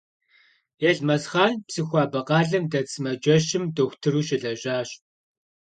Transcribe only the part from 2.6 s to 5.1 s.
дэт сымаджэщым дохутыру щылэжьащ.